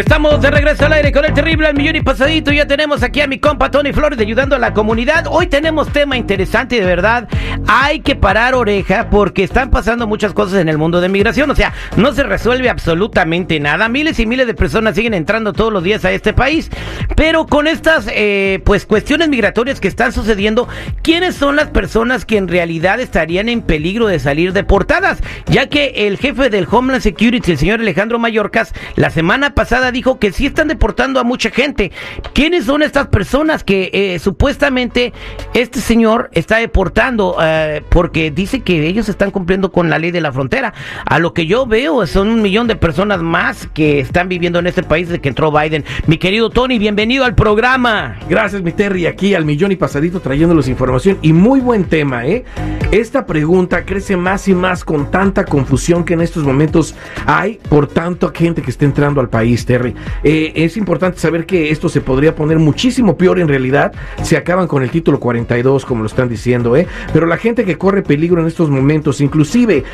Estamos 0.00 0.40
de 0.40 0.50
regreso 0.50 0.86
al 0.86 0.94
aire 0.94 1.12
con 1.12 1.26
el 1.26 1.34
terrible 1.34 1.66
al 1.66 1.74
millón 1.74 1.94
y 1.94 2.00
pasadito. 2.00 2.50
Ya 2.50 2.66
tenemos 2.66 3.02
aquí 3.02 3.20
a 3.20 3.26
mi 3.26 3.38
compa 3.38 3.70
Tony 3.70 3.92
Flores 3.92 4.18
ayudando 4.18 4.56
a 4.56 4.58
la 4.58 4.72
comunidad. 4.72 5.26
Hoy 5.28 5.46
tenemos 5.46 5.92
tema 5.92 6.16
interesante 6.16 6.76
y 6.76 6.80
de 6.80 6.86
verdad 6.86 7.28
hay 7.68 8.00
que 8.00 8.16
parar 8.16 8.54
oreja 8.54 9.10
porque 9.10 9.44
están 9.44 9.70
pasando 9.70 10.06
muchas 10.06 10.32
cosas 10.32 10.58
en 10.58 10.70
el 10.70 10.78
mundo 10.78 11.02
de 11.02 11.10
migración. 11.10 11.50
O 11.50 11.54
sea, 11.54 11.74
no 11.96 12.12
se 12.12 12.22
resuelve 12.22 12.70
absolutamente 12.70 13.60
nada. 13.60 13.90
Miles 13.90 14.18
y 14.20 14.24
miles 14.24 14.46
de 14.46 14.54
personas 14.54 14.94
siguen 14.94 15.12
entrando 15.12 15.52
todos 15.52 15.70
los 15.70 15.84
días 15.84 16.02
a 16.06 16.12
este 16.12 16.32
país. 16.32 16.70
Pero 17.14 17.44
con 17.44 17.66
estas 17.66 18.08
eh, 18.10 18.62
pues 18.64 18.86
cuestiones 18.86 19.28
migratorias 19.28 19.80
que 19.80 19.88
están 19.88 20.12
sucediendo, 20.12 20.66
¿quiénes 21.02 21.34
son 21.34 21.56
las 21.56 21.68
personas 21.68 22.24
que 22.24 22.38
en 22.38 22.48
realidad 22.48 23.00
estarían 23.00 23.50
en 23.50 23.60
peligro 23.60 24.06
de 24.06 24.18
salir 24.18 24.54
deportadas? 24.54 25.18
Ya 25.44 25.68
que 25.68 26.06
el 26.06 26.16
jefe 26.16 26.48
del 26.48 26.66
Homeland 26.70 27.02
Security, 27.02 27.52
el 27.52 27.58
señor 27.58 27.80
Alejandro 27.80 28.18
Mayorkas, 28.18 28.72
la 28.96 29.10
semana 29.10 29.54
pasada 29.54 29.89
dijo 29.90 30.18
que 30.18 30.32
sí 30.32 30.46
están 30.46 30.68
deportando 30.68 31.20
a 31.20 31.24
mucha 31.24 31.50
gente. 31.50 31.92
¿Quiénes 32.32 32.64
son 32.64 32.82
estas 32.82 33.08
personas 33.08 33.64
que 33.64 33.90
eh, 33.92 34.18
supuestamente 34.18 35.12
este 35.54 35.80
señor 35.80 36.30
está 36.32 36.58
deportando? 36.58 37.36
Eh, 37.42 37.82
porque 37.88 38.30
dice 38.30 38.60
que 38.60 38.86
ellos 38.86 39.08
están 39.08 39.30
cumpliendo 39.30 39.72
con 39.72 39.90
la 39.90 39.98
ley 39.98 40.10
de 40.10 40.20
la 40.20 40.32
frontera. 40.32 40.74
A 41.04 41.18
lo 41.18 41.34
que 41.34 41.46
yo 41.46 41.66
veo 41.66 42.06
son 42.06 42.28
un 42.28 42.42
millón 42.42 42.66
de 42.66 42.76
personas 42.76 43.22
más 43.22 43.68
que 43.74 44.00
están 44.00 44.28
viviendo 44.28 44.58
en 44.58 44.66
este 44.66 44.82
país 44.82 45.08
desde 45.08 45.20
que 45.20 45.28
entró 45.28 45.52
Biden. 45.52 45.84
Mi 46.06 46.18
querido 46.18 46.50
Tony, 46.50 46.78
bienvenido 46.78 47.24
al 47.24 47.34
programa. 47.34 48.18
Gracias, 48.28 48.62
mi 48.62 48.72
Terry, 48.72 49.06
aquí 49.06 49.34
al 49.34 49.44
millón 49.44 49.72
y 49.72 49.76
pasadito 49.76 50.20
trayéndolos 50.20 50.68
información. 50.68 51.18
Y 51.22 51.32
muy 51.32 51.60
buen 51.60 51.84
tema, 51.84 52.26
¿eh? 52.26 52.44
Esta 52.92 53.26
pregunta 53.26 53.84
crece 53.84 54.16
más 54.16 54.48
y 54.48 54.54
más 54.54 54.84
con 54.84 55.10
tanta 55.10 55.44
confusión 55.44 56.04
que 56.04 56.14
en 56.14 56.20
estos 56.20 56.44
momentos 56.44 56.94
hay 57.26 57.60
por 57.68 57.86
tanto 57.86 58.32
gente 58.34 58.62
que 58.62 58.70
está 58.70 58.84
entrando 58.84 59.20
al 59.20 59.28
país. 59.28 59.64
Terry. 59.64 59.79
Eh, 60.22 60.52
es 60.54 60.76
importante 60.76 61.18
saber 61.18 61.46
que 61.46 61.70
esto 61.70 61.88
se 61.88 62.00
podría 62.00 62.34
poner 62.34 62.58
muchísimo 62.58 63.16
peor 63.16 63.38
en 63.38 63.48
realidad 63.48 63.92
si 64.22 64.36
acaban 64.36 64.66
con 64.66 64.82
el 64.82 64.90
título 64.90 65.20
42, 65.20 65.84
como 65.84 66.02
lo 66.02 66.06
están 66.06 66.28
diciendo, 66.28 66.76
¿eh? 66.76 66.86
Pero 67.12 67.26
la 67.26 67.36
gente 67.36 67.64
que 67.64 67.78
corre 67.78 68.02
peligro 68.02 68.40
en 68.40 68.46
estos 68.46 68.70
momentos, 68.70 69.20
inclusive 69.20 69.84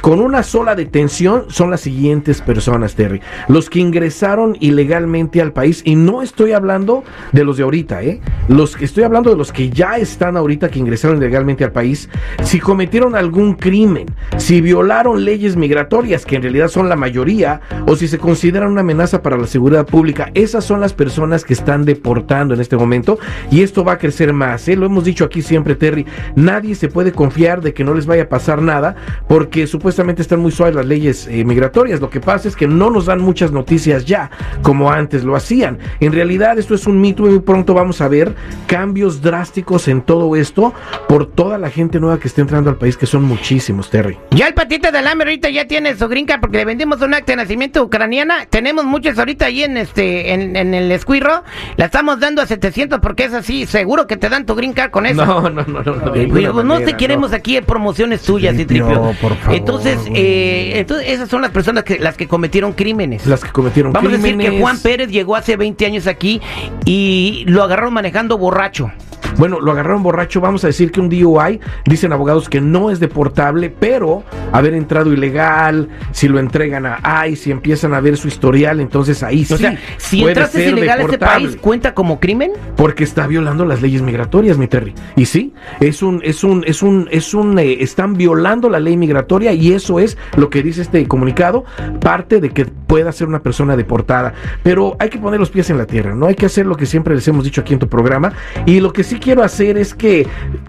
con 0.00 0.20
una 0.20 0.42
sola 0.42 0.74
detención, 0.74 1.44
son 1.48 1.70
las 1.70 1.80
siguientes 1.80 2.40
personas, 2.40 2.94
Terry. 2.94 3.20
Los 3.48 3.70
que 3.70 3.80
ingresaron 3.80 4.56
ilegalmente 4.60 5.40
al 5.40 5.52
país, 5.52 5.82
y 5.84 5.94
no 5.94 6.22
estoy 6.22 6.52
hablando 6.52 7.04
de 7.32 7.44
los 7.44 7.56
de 7.56 7.62
ahorita, 7.64 8.02
¿eh? 8.02 8.20
Los 8.48 8.76
que 8.76 8.84
estoy 8.84 9.04
hablando 9.04 9.30
de 9.30 9.36
los 9.36 9.52
que 9.52 9.70
ya 9.70 9.96
están 9.96 10.36
ahorita 10.36 10.68
que 10.68 10.78
ingresaron 10.78 11.18
ilegalmente 11.18 11.64
al 11.64 11.72
país, 11.72 12.08
si 12.42 12.60
cometieron 12.60 13.14
algún 13.14 13.54
crimen, 13.54 14.06
si 14.36 14.60
violaron 14.60 15.24
leyes 15.24 15.56
migratorias, 15.56 16.24
que 16.24 16.36
en 16.36 16.42
realidad 16.42 16.68
son 16.68 16.88
la 16.88 16.96
mayoría, 16.96 17.60
o 17.86 17.96
si 17.96 18.08
se 18.08 18.18
consideran 18.18 18.70
una 18.70 18.80
amenaza 18.80 19.22
para 19.22 19.35
la 19.38 19.46
seguridad 19.46 19.86
pública. 19.86 20.30
Esas 20.34 20.64
son 20.64 20.80
las 20.80 20.92
personas 20.92 21.44
que 21.44 21.52
están 21.52 21.84
deportando 21.84 22.54
en 22.54 22.60
este 22.60 22.76
momento 22.76 23.18
y 23.50 23.62
esto 23.62 23.84
va 23.84 23.92
a 23.92 23.98
crecer 23.98 24.32
más. 24.32 24.66
¿eh? 24.68 24.76
Lo 24.76 24.86
hemos 24.86 25.04
dicho 25.04 25.24
aquí 25.24 25.42
siempre, 25.42 25.74
Terry. 25.74 26.06
Nadie 26.34 26.74
se 26.74 26.88
puede 26.88 27.12
confiar 27.12 27.60
de 27.60 27.74
que 27.74 27.84
no 27.84 27.94
les 27.94 28.06
vaya 28.06 28.24
a 28.24 28.28
pasar 28.28 28.62
nada 28.62 28.96
porque 29.28 29.66
supuestamente 29.66 30.22
están 30.22 30.40
muy 30.40 30.52
suaves 30.52 30.74
las 30.74 30.86
leyes 30.86 31.26
eh, 31.28 31.44
migratorias. 31.44 32.00
Lo 32.00 32.10
que 32.10 32.20
pasa 32.20 32.48
es 32.48 32.56
que 32.56 32.66
no 32.66 32.90
nos 32.90 33.06
dan 33.06 33.20
muchas 33.20 33.52
noticias 33.52 34.04
ya 34.04 34.30
como 34.62 34.90
antes 34.90 35.24
lo 35.24 35.36
hacían. 35.36 35.78
En 36.00 36.12
realidad 36.12 36.58
esto 36.58 36.74
es 36.74 36.86
un 36.86 37.00
mito 37.00 37.26
y 37.26 37.30
muy 37.30 37.40
pronto 37.40 37.74
vamos 37.74 38.00
a 38.00 38.08
ver 38.08 38.34
cambios 38.66 39.22
drásticos 39.22 39.88
en 39.88 40.02
todo 40.02 40.36
esto 40.36 40.72
por 41.08 41.26
toda 41.26 41.58
la 41.58 41.70
gente 41.70 42.00
nueva 42.00 42.18
que 42.18 42.28
está 42.28 42.40
entrando 42.40 42.70
al 42.70 42.76
país, 42.76 42.96
que 42.96 43.06
son 43.06 43.22
muchísimos, 43.24 43.90
Terry. 43.90 44.18
Ya 44.30 44.48
el 44.48 44.54
patito 44.54 44.90
de 44.90 44.98
alambre 44.98 45.28
ahorita 45.28 45.50
ya 45.50 45.66
tiene 45.66 45.96
su 45.96 46.08
grinca 46.08 46.40
porque 46.40 46.58
le 46.58 46.64
vendimos 46.64 47.00
un 47.02 47.14
acta 47.14 47.32
de 47.32 47.36
nacimiento 47.36 47.82
ucraniana. 47.82 48.46
Tenemos 48.46 48.84
muchos 48.84 49.15
ahorita 49.18 49.46
ahí 49.46 49.62
en 49.62 49.76
este 49.76 50.32
en, 50.32 50.56
el 50.56 50.90
escuirro, 50.92 51.44
la 51.76 51.86
estamos 51.86 52.20
dando 52.20 52.42
a 52.42 52.46
700 52.46 53.00
porque 53.00 53.24
es 53.24 53.34
así, 53.34 53.66
seguro 53.66 54.06
que 54.06 54.16
te 54.16 54.28
dan 54.28 54.46
tu 54.46 54.54
green 54.54 54.72
card 54.72 54.90
con 54.90 55.06
eso. 55.06 55.24
No, 55.24 55.42
no, 55.42 55.62
no, 55.62 55.82
no. 55.82 55.96
No, 55.96 56.12
pues, 56.12 56.64
no 56.64 56.80
te 56.80 56.96
queremos 56.96 57.32
aquí 57.32 57.56
en 57.56 57.64
promociones 57.64 58.22
tuyas 58.22 58.58
y 58.58 58.64
tripio. 58.64 59.12
entonces, 59.50 59.98
eh, 60.14 60.72
entonces, 60.76 61.08
esas 61.08 61.28
son 61.28 61.42
las 61.42 61.50
personas 61.50 61.84
que 61.84 61.98
las 61.98 62.16
que 62.16 62.28
cometieron 62.28 62.72
crímenes. 62.72 63.26
Las 63.26 63.42
que 63.42 63.50
cometieron 63.50 63.92
Vamos 63.92 64.12
crímenes. 64.12 64.36
Vamos 64.36 64.40
a 64.40 64.44
decir 64.44 64.58
que 64.58 64.62
Juan 64.62 64.78
Pérez 64.80 65.10
llegó 65.10 65.36
hace 65.36 65.56
20 65.56 65.86
años 65.86 66.06
aquí 66.06 66.40
y 66.84 67.44
lo 67.46 67.62
agarraron 67.62 67.94
manejando 67.94 68.38
borracho. 68.38 68.90
Bueno, 69.38 69.60
lo 69.60 69.72
agarraron 69.72 70.02
borracho, 70.02 70.40
vamos 70.40 70.64
a 70.64 70.68
decir 70.68 70.90
que 70.90 71.00
un 71.00 71.08
DUI, 71.08 71.60
dicen 71.84 72.12
abogados 72.12 72.48
que 72.48 72.60
no 72.60 72.90
es 72.90 73.00
deportable, 73.00 73.70
pero 73.70 74.24
haber 74.52 74.74
entrado 74.74 75.12
ilegal, 75.12 75.88
si 76.12 76.28
lo 76.28 76.38
entregan 76.38 76.86
a 76.86 77.26
ICE, 77.28 77.36
si 77.36 77.50
empiezan 77.50 77.94
a 77.94 78.00
ver 78.00 78.16
su 78.16 78.28
historial, 78.28 78.80
entonces 78.80 79.22
ahí 79.22 79.44
sí. 79.44 79.56
Sea, 79.56 79.78
si 79.98 80.24
entraste 80.24 80.70
ilegal 80.70 81.00
a 81.00 81.02
este 81.02 81.18
país, 81.18 81.56
¿cuenta 81.60 81.94
como 81.94 82.18
crimen? 82.18 82.52
Porque 82.76 83.04
está 83.04 83.26
violando 83.26 83.64
las 83.64 83.82
leyes 83.82 84.02
migratorias, 84.02 84.58
mi 84.58 84.66
Terry. 84.68 84.94
Y 85.16 85.26
sí, 85.26 85.52
es 85.80 86.02
un, 86.02 86.20
es 86.24 86.42
un, 86.42 86.64
es 86.66 86.82
un, 86.82 87.08
es 87.10 87.34
un, 87.34 87.58
eh, 87.58 87.78
están 87.80 88.14
violando 88.14 88.70
la 88.70 88.80
ley 88.80 88.96
migratoria 88.96 89.52
y 89.52 89.72
eso 89.72 90.00
es 90.00 90.16
lo 90.36 90.50
que 90.50 90.62
dice 90.62 90.82
este 90.82 91.06
comunicado, 91.06 91.64
parte 92.00 92.40
de 92.40 92.50
que 92.50 92.64
pueda 92.64 93.12
ser 93.12 93.28
una 93.28 93.42
persona 93.42 93.76
deportada. 93.76 94.34
Pero 94.62 94.96
hay 94.98 95.10
que 95.10 95.18
poner 95.18 95.40
los 95.40 95.50
pies 95.50 95.70
en 95.70 95.78
la 95.78 95.86
tierra, 95.86 96.14
no 96.14 96.26
hay 96.26 96.34
que 96.34 96.46
hacer 96.46 96.66
lo 96.66 96.76
que 96.76 96.86
siempre 96.86 97.14
les 97.14 97.28
hemos 97.28 97.44
dicho 97.44 97.60
aquí 97.60 97.74
en 97.74 97.78
tu 97.78 97.88
programa. 97.88 98.32
Y 98.64 98.80
lo 98.80 98.92
que 98.92 99.04
sí 99.04 99.18
quiero 99.26 99.42
hacer 99.42 99.76
es 99.76 99.92
que 99.92 100.24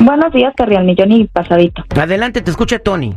Buenos 0.00 0.32
días, 0.32 0.52
Carrial 0.56 0.84
Millón 0.84 1.12
y 1.12 1.26
Pasadito. 1.26 1.84
Adelante, 1.96 2.42
te 2.42 2.50
escucha 2.50 2.78
Tony. 2.78 3.14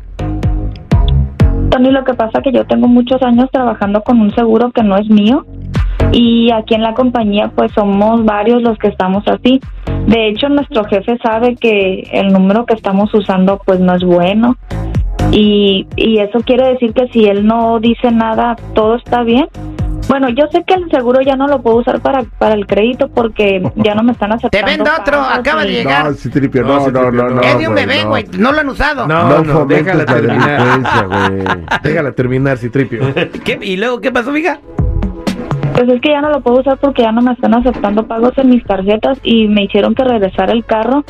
Tony, 1.77 1.91
lo 1.91 2.03
que 2.03 2.15
pasa 2.15 2.39
es 2.39 2.43
que 2.43 2.51
yo 2.51 2.65
tengo 2.65 2.87
muchos 2.87 3.21
años 3.21 3.49
trabajando 3.51 4.01
con 4.01 4.19
un 4.19 4.33
seguro 4.33 4.71
que 4.71 4.81
no 4.81 4.97
es 4.97 5.07
mío 5.09 5.45
y 6.11 6.49
aquí 6.51 6.73
en 6.73 6.81
la 6.81 6.95
compañía 6.95 7.51
pues 7.55 7.71
somos 7.73 8.25
varios 8.25 8.63
los 8.63 8.79
que 8.79 8.87
estamos 8.87 9.23
así. 9.27 9.59
De 10.07 10.27
hecho, 10.27 10.49
nuestro 10.49 10.85
jefe 10.85 11.19
sabe 11.21 11.55
que 11.55 12.09
el 12.13 12.33
número 12.33 12.65
que 12.65 12.73
estamos 12.73 13.13
usando 13.13 13.61
pues 13.63 13.79
no 13.79 13.93
es 13.93 14.03
bueno 14.03 14.55
y, 15.31 15.85
y 15.95 16.17
eso 16.17 16.39
quiere 16.39 16.67
decir 16.69 16.93
que 16.93 17.09
si 17.09 17.25
él 17.25 17.45
no 17.45 17.79
dice 17.79 18.11
nada, 18.11 18.55
todo 18.73 18.95
está 18.95 19.21
bien. 19.21 19.47
Bueno, 20.07 20.29
yo 20.29 20.47
sé 20.51 20.63
que 20.65 20.73
el 20.73 20.89
seguro 20.89 21.21
ya 21.21 21.35
no 21.35 21.47
lo 21.47 21.61
puedo 21.61 21.77
usar 21.77 21.99
para, 21.99 22.23
para 22.23 22.55
el 22.55 22.65
crédito 22.65 23.09
porque 23.09 23.61
ya 23.75 23.93
no 23.95 24.03
me 24.03 24.13
están 24.13 24.31
aceptando. 24.31 24.65
Te 24.65 24.71
vendo 24.77 24.89
otro, 24.99 25.19
acaba 25.21 25.63
de 25.63 25.71
llegar. 25.71 26.05
No, 26.05 26.13
Citripio, 26.13 26.63
no, 26.63 26.89
no, 26.89 27.11
no, 27.11 27.29
no. 27.29 27.41
Es 27.41 27.57
de 27.57 27.67
un 27.67 27.75
bebé, 27.75 28.03
güey, 28.05 28.25
no. 28.37 28.51
lo 28.51 28.59
han 28.59 28.69
usado. 28.69 29.07
No, 29.07 29.43
no, 29.43 29.65
déjala 29.67 30.05
terminar. 30.05 30.81
déjala 31.83 32.11
terminar, 32.13 32.57
Citripio. 32.57 33.13
¿Qué? 33.43 33.59
¿Y 33.61 33.77
luego 33.77 33.99
qué 33.99 34.11
pasó, 34.11 34.31
mija? 34.31 34.59
Pues 35.77 35.89
es 35.89 36.01
que 36.01 36.09
ya 36.09 36.21
no 36.21 36.31
lo 36.31 36.41
puedo 36.41 36.61
usar 36.61 36.79
porque 36.79 37.03
ya 37.03 37.11
no 37.11 37.21
me 37.21 37.33
están 37.33 37.53
aceptando 37.53 38.07
pagos 38.07 38.35
en 38.37 38.49
mis 38.49 38.63
tarjetas 38.63 39.19
y 39.21 39.47
me 39.47 39.65
hicieron 39.65 39.93
que 39.93 40.03
regresar 40.03 40.49
el 40.49 40.65
carro. 40.65 41.03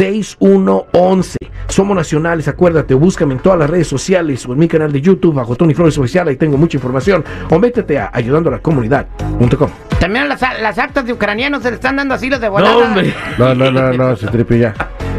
1-800-301-6111. 0.00 1.36
Somos 1.68 1.96
nacionales, 1.96 2.48
acuérdate, 2.48 2.92
búscame 2.94 3.34
en 3.34 3.40
todas 3.40 3.58
las 3.58 3.70
redes 3.70 3.86
sociales 3.88 4.44
o 4.46 4.52
en 4.52 4.58
mi 4.58 4.68
canal 4.68 4.92
de 4.92 5.00
YouTube 5.00 5.34
bajo 5.34 5.54
Tony 5.56 5.72
Flores 5.74 5.96
Oficial, 5.96 6.28
ahí 6.28 6.36
tengo 6.36 6.56
mucha 6.58 6.76
información. 6.76 7.24
O 7.50 7.58
métete 7.58 7.98
a 7.98 8.10
ayudando 8.12 8.50
a 8.50 8.52
la 8.52 8.58
comunidad.com. 8.58 9.70
También 9.98 10.28
las, 10.28 10.40
las 10.60 10.78
actas 10.78 11.06
de 11.06 11.12
ucranianos 11.12 11.62
se 11.62 11.70
le 11.70 11.76
están 11.76 11.96
dando 11.96 12.14
así 12.14 12.28
los 12.28 12.40
de 12.40 12.46
No, 12.48 12.52
volada. 12.52 12.76
hombre. 12.76 13.14
No, 13.38 13.54
no, 13.54 13.70
no, 13.70 13.92
no, 13.92 14.16
se 14.16 14.26
tripe 14.26 14.58
ya. 14.58 14.74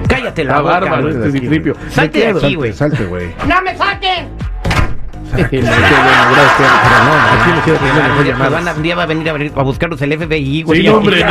Cállate 0.07 0.43
la 0.43 0.55
La 0.55 0.61
boca, 0.61 0.73
bárbaro 0.79 1.09
este 1.09 1.31
citripio. 1.31 1.75
Salte 1.89 2.19
de 2.19 2.27
aquí, 2.39 2.55
güey. 2.55 2.73
Salte, 2.73 3.05
güey. 3.05 3.33
¡No 3.47 3.61
me 3.61 3.75
saquen! 3.77 4.27
Qué 5.35 5.41
bueno, 5.61 5.71
gracias, 5.71 6.71
pero 6.83 6.97
no, 7.05 7.13
aquí 7.33 7.49
me 8.43 8.49
van 8.49 8.67
a- 8.67 8.73
Un 8.73 8.83
día 8.83 8.95
va 8.95 9.01
a 9.03 9.05
venir 9.07 9.27
a, 9.29 9.33
venir 9.33 9.51
a 9.55 9.63
buscarlos 9.63 9.99
el 10.03 10.13
FBI, 10.15 10.61
güey. 10.61 10.81
Sí, 10.81 10.87
hombre. 10.89 11.25